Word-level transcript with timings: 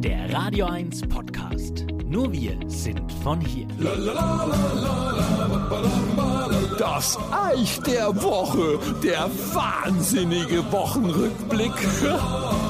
Der 0.00 0.32
Radio 0.32 0.66
1 0.66 1.02
Podcast. 1.08 1.84
Nur 2.06 2.32
wir 2.32 2.56
sind 2.68 3.02
von 3.24 3.40
hier. 3.40 3.66
Das 6.78 7.18
Eich 7.32 7.80
der 7.80 8.14
Woche, 8.22 8.78
der 9.02 9.28
wahnsinnige 9.52 10.70
Wochenrückblick. 10.70 11.72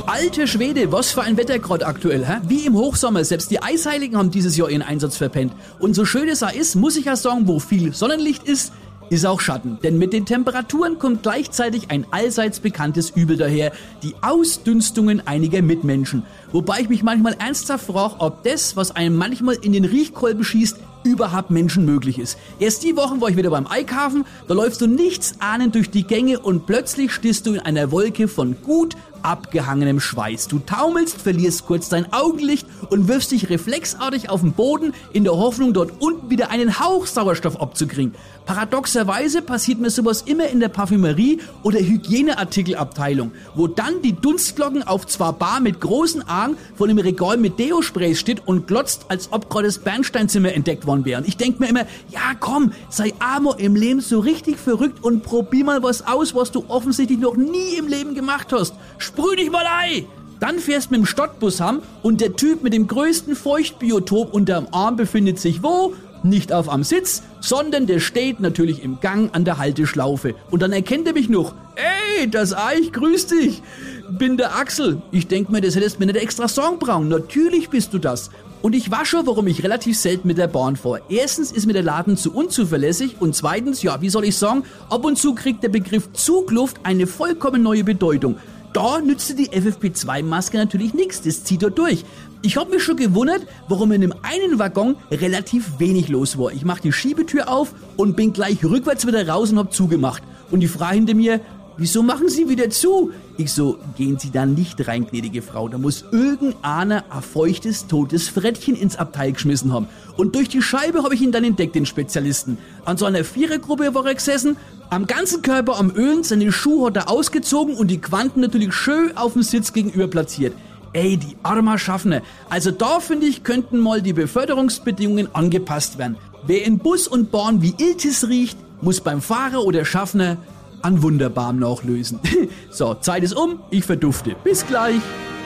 Alte 0.07 0.49
Schwede, 0.49 0.91
was 0.91 1.11
für 1.11 1.21
ein 1.21 1.37
Wettergrott 1.37 1.83
aktuell, 1.83 2.27
hä? 2.27 2.39
Wie 2.45 2.65
im 2.65 2.75
Hochsommer, 2.75 3.23
selbst 3.25 3.51
die 3.51 3.63
Eisheiligen 3.63 4.17
haben 4.17 4.31
dieses 4.31 4.57
Jahr 4.57 4.71
ihren 4.71 4.81
Einsatz 4.81 5.19
verpennt. 5.19 5.53
Und 5.79 5.93
so 5.93 6.07
schön 6.07 6.31
es 6.31 6.43
auch 6.43 6.53
ist, 6.53 6.77
muss 6.77 6.97
ich 6.97 7.05
ja 7.05 7.17
sagen, 7.17 7.47
wo 7.47 7.59
viel 7.59 7.93
Sonnenlicht 7.93 8.45
ist, 8.45 8.73
ist 9.11 9.27
auch 9.27 9.41
Schatten. 9.41 9.79
Denn 9.83 9.99
mit 9.99 10.13
den 10.13 10.27
Temperaturen 10.27 10.99
kommt 10.99 11.23
gleichzeitig 11.23 11.91
ein 11.91 12.07
allseits 12.11 12.61
bekanntes 12.61 13.11
Übel 13.11 13.37
daher, 13.37 13.73
die 14.03 14.15
Ausdünstungen 14.21 15.27
einiger 15.27 15.63
Mitmenschen. 15.63 16.23
Wobei 16.53 16.81
ich 16.81 16.89
mich 16.89 17.03
manchmal 17.03 17.37
ernsthaft 17.39 17.87
frage, 17.87 18.17
ob 18.19 18.43
das, 18.45 18.77
was 18.77 18.95
einem 18.95 19.17
manchmal 19.17 19.57
in 19.57 19.73
den 19.73 19.85
Riechkolben 19.85 20.45
schießt, 20.45 20.79
überhaupt 21.05 21.51
menschenmöglich 21.51 22.19
ist. 22.19 22.39
Erst 22.59 22.83
die 22.83 22.97
Wochen 22.97 23.21
war 23.21 23.31
ich 23.31 23.37
wieder 23.37 23.51
beim 23.51 23.67
Einkaufen, 23.67 24.25
da 24.47 24.55
läufst 24.55 24.81
du 24.81 24.87
nichts 24.87 25.35
ahnend 25.39 25.75
durch 25.75 25.91
die 25.91 26.05
Gänge 26.05 26.41
und 26.41 26.67
plötzlich 26.67 27.13
stehst 27.13 27.47
du 27.47 27.55
in 27.55 27.61
einer 27.61 27.91
Wolke 27.91 28.29
von 28.29 28.57
gut 28.63 28.97
abgehangenem 29.23 30.01
Schweiß. 30.01 30.49
Du 30.49 30.59
taumelst, 30.59 31.21
verlierst 31.21 31.67
kurz 31.67 31.89
dein 31.89 32.13
Augenlicht 32.13 32.67
und 32.91 33.09
wirfst 33.09 33.31
dich 33.31 33.51
reflexartig 33.51 34.31
auf 34.31 34.41
den 34.41 34.53
Boden 34.53 34.95
in 35.13 35.25
der 35.25 35.35
Hoffnung, 35.35 35.73
dort 35.73 35.93
unten 36.01 36.31
wieder 36.31 36.51
einen 36.51 36.81
Hauch 36.81 37.07
Sauerstoff 37.07 37.61
abzukriegen. 37.61 38.15
Paradoxerweise 38.49 39.43
passiert 39.43 39.79
mir 39.79 39.91
sowas 39.91 40.23
immer 40.23 40.49
in 40.49 40.59
der 40.59 40.69
Parfümerie 40.69 41.39
oder 41.63 41.81
Hygieneartikelabteilung, 41.81 43.33
wo 43.55 43.67
dann 43.67 44.01
die 44.01 44.15
Dunstglocken 44.15 44.83
auf 44.83 45.07
zwar 45.07 45.35
bar 45.35 45.61
mit 45.61 45.83
großen 45.83 46.27
Armen 46.27 46.57
vor 46.75 46.89
dem 46.89 46.97
Regal 46.97 47.37
mit 47.37 47.59
Deo-Sprays 47.59 48.19
steht 48.19 48.47
und 48.47 48.67
glotzt, 48.67 49.05
als 49.09 49.33
ob 49.33 49.51
gerade 49.51 49.67
das 49.67 49.79
Bernsteinzimmer 49.79 50.55
entdeckt 50.55 50.87
worden 50.87 51.05
wäre. 51.05 51.21
Und 51.21 51.29
ich 51.29 51.37
denk 51.37 51.61
mir 51.61 51.69
immer, 51.69 51.85
ja 52.11 52.35
komm, 52.41 52.73
sei 52.89 53.13
Amo 53.19 53.53
im 53.53 53.77
Leben 53.77 54.01
so 54.01 54.19
richtig 54.21 54.57
verrückt 54.57 55.05
und 55.05 55.23
probier 55.23 55.67
mal 55.67 55.83
was 55.83 56.07
aus, 56.07 56.35
was 56.35 56.51
du 56.51 56.65
offensichtlich 56.69 57.19
noch 57.19 57.37
nie 57.37 57.75
im 57.77 57.87
Leben 57.87 58.15
gemacht 58.15 58.53
hast. 58.53 58.75
Sprüh 59.09 59.37
dich 59.37 59.51
mal 59.51 59.65
ein! 59.67 60.05
Dann 60.39 60.59
fährst 60.59 60.91
mit 60.91 61.01
dem 61.01 61.07
Stottbus 61.07 61.63
ham 61.63 61.81
und 62.03 62.21
der 62.21 62.37
Typ 62.37 62.63
mit 62.63 62.75
dem 62.75 62.87
größten 62.87 63.35
Feuchtbiotop 63.37 64.35
unterm 64.35 64.69
Arm 64.71 64.97
befindet 64.97 65.39
sich 65.39 65.63
wo? 65.63 65.95
Nicht 66.23 66.53
auf 66.53 66.69
am 66.69 66.85
Sitz, 66.85 67.23
sondern 67.41 67.87
der 67.87 68.01
steht 68.01 68.39
natürlich 68.41 68.83
im 68.83 69.01
Gang 69.01 69.35
an 69.35 69.47
der 69.47 69.57
Halteschlaufe. 69.57 70.35
Und 70.51 70.61
dann 70.61 70.73
erkennt 70.73 71.07
er 71.07 71.15
mich 71.15 71.31
noch. 71.31 71.55
Ey, 71.77 72.29
das 72.29 72.55
Eich, 72.55 72.93
grüß 72.93 73.29
dich. 73.29 73.63
Bin 74.11 74.37
der 74.37 74.57
Axel. 74.57 75.01
Ich 75.11 75.27
denk 75.27 75.49
mir, 75.49 75.63
das 75.63 75.75
hättest 75.75 76.01
mir 76.01 76.07
nicht 76.07 76.17
extra 76.17 76.49
Song 76.49 76.79
brauchen. 76.79 77.09
Natürlich 77.09 77.71
bist 77.71 77.95
du 77.95 77.99
das. 77.99 78.29
Und 78.61 78.75
ich 78.75 78.91
war 78.91 79.07
schon, 79.07 79.27
warum 79.27 79.47
ich 79.47 79.65
relativ 79.65 79.97
selten 79.97 80.29
mit 80.29 80.37
der 80.37 80.49
Bahn 80.49 80.77
fahre. 80.77 81.01
Erstens 81.09 81.51
ist 81.51 81.67
mir 81.67 81.73
der 81.73 81.83
Laden 81.83 82.19
zu 82.19 82.35
unzuverlässig 82.35 83.17
und 83.21 83.35
zweitens, 83.35 83.83
ja, 83.83 84.03
wie 84.03 84.11
soll 84.11 84.25
ich 84.25 84.37
sagen, 84.37 84.65
ab 84.91 85.05
und 85.07 85.17
zu 85.17 85.35
kriegt 85.35 85.63
der 85.63 85.71
Begriff 85.71 86.13
Zugluft 86.13 86.79
eine 86.83 87.07
vollkommen 87.07 87.63
neue 87.63 87.85
Bedeutung. 87.85 88.37
Da 88.79 89.01
nützte 89.01 89.35
die 89.35 89.49
FFP2-Maske 89.49 90.57
natürlich 90.57 90.95
nichts, 90.95 91.21
das 91.21 91.43
zieht 91.43 91.65
dort 91.65 91.77
durch. 91.77 92.05
Ich 92.43 92.57
hab 92.57 92.71
mich 92.71 92.81
schon 92.85 92.97
gewundert, 92.97 93.45
warum 93.67 93.91
in 93.91 94.03
dem 94.03 94.15
einen 94.23 94.61
Waggon 94.61 94.95
relativ 95.11 95.81
wenig 95.81 96.09
los 96.09 96.39
war. 96.39 96.53
Ich 96.53 96.65
mach 96.65 96.79
die 96.79 96.93
Schiebetür 96.93 97.49
auf 97.49 97.75
und 97.97 98.15
bin 98.15 98.33
gleich 98.33 98.65
rückwärts 98.65 99.05
wieder 99.05 99.27
raus 99.27 99.51
und 99.51 99.59
hab 99.59 99.73
zugemacht. 99.73 100.23
Und 100.53 100.61
die 100.61 100.69
Frau 100.69 100.91
hinter 100.91 101.15
mir, 101.15 101.41
wieso 101.79 102.03
machen 102.03 102.29
Sie 102.29 102.49
wieder 102.49 102.69
zu? 102.69 103.13
Ich 103.37 103.53
so, 103.53 103.79
gehen 103.97 104.19
Sie 104.19 104.31
da 104.31 104.45
nicht 104.45 104.87
rein, 104.87 105.07
gnädige 105.07 105.41
Frau. 105.41 105.69
Da 105.69 105.79
muss 105.79 106.05
irgendeiner 106.13 107.05
ein 107.09 107.23
feuchtes, 107.23 107.87
totes 107.87 108.29
Frettchen 108.29 108.77
ins 108.77 108.97
Abteil 108.97 109.33
geschmissen 109.33 109.73
haben. 109.73 109.87
Und 110.17 110.35
durch 110.35 110.49
die 110.49 110.61
Scheibe 110.61 111.05
habe 111.05 111.15
ich 111.15 111.23
ihn 111.23 111.33
dann 111.33 111.45
entdeckt, 111.45 111.75
den 111.75 111.87
Spezialisten. 111.87 112.59
An 112.85 112.97
so 112.97 113.07
einer 113.07 113.25
Vierergruppe 113.25 113.95
war 113.95 114.07
er 114.07 114.15
gesessen, 114.15 114.57
am 114.91 115.07
ganzen 115.07 115.43
Körper 115.43 115.79
am 115.79 115.91
Ölen, 115.91 116.25
seine 116.25 116.51
Schuhe 116.51 116.87
hat 116.87 116.97
er 116.97 117.11
ausgezogen 117.11 117.77
und 117.77 117.89
die 117.89 118.01
Quanten 118.01 118.41
natürlich 118.41 118.75
schön 118.75 119.17
auf 119.17 119.35
dem 119.35 119.43
Sitz 119.43 119.73
gegenüber 119.73 120.09
platziert. 120.09 120.55
Ey, 120.95 121.17
die 121.17 121.37
armer 121.43 121.79
Schaffner. 121.79 122.23
Also 122.49 122.71
da 122.71 122.99
finde 122.99 123.27
ich, 123.27 123.45
könnten 123.45 123.79
mal 123.79 124.03
die 124.03 124.15
Beförderungsbedingungen 124.15 125.35
angepasst 125.35 125.99
werden. 125.99 126.17
Wer 126.47 126.65
in 126.65 126.79
Bus 126.79 127.07
und 127.07 127.31
Bahn 127.31 127.61
wie 127.61 127.75
Iltis 127.79 128.27
riecht, 128.29 128.57
muss 128.81 129.01
beim 129.01 129.21
Fahrer 129.21 129.65
oder 129.65 129.85
Schaffner 129.85 130.39
an 130.83 131.03
Wunderbarem 131.03 131.59
nachlösen. 131.59 132.21
so, 132.71 132.95
Zeit 132.95 133.23
ist 133.23 133.35
um, 133.35 133.61
ich 133.71 133.85
verdufte. 133.85 134.37
Bis 134.45 134.67
gleich, 134.67 135.01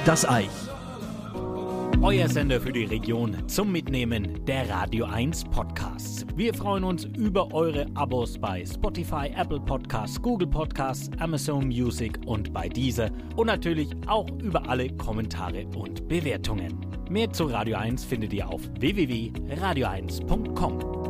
das 0.05 0.29
Eich. 0.29 0.49
Euer 2.05 2.29
Sender 2.29 2.61
für 2.61 2.73
die 2.73 2.85
Region 2.85 3.37
zum 3.47 3.71
Mitnehmen 3.71 4.45
der 4.45 4.69
Radio 4.69 5.05
1 5.05 5.45
Podcasts. 5.45 6.27
Wir 6.35 6.53
freuen 6.53 6.83
uns 6.83 7.05
über 7.05 7.55
eure 7.55 7.87
Abos 7.95 8.37
bei 8.39 8.65
Spotify, 8.67 9.31
Apple 9.37 9.61
Podcasts, 9.61 10.21
Google 10.21 10.49
Podcasts, 10.49 11.09
Amazon 11.21 11.69
Music 11.69 12.19
und 12.27 12.53
bei 12.53 12.69
dieser 12.69 13.09
und 13.37 13.47
natürlich 13.47 13.89
auch 14.09 14.27
über 14.43 14.69
alle 14.69 14.89
Kommentare 14.97 15.65
und 15.77 16.09
Bewertungen. 16.09 16.77
Mehr 17.09 17.33
zu 17.33 17.45
Radio 17.45 17.77
1 17.77 18.05
findet 18.05 18.33
ihr 18.33 18.49
auf 18.49 18.63
www.radio1.com. 18.81 21.02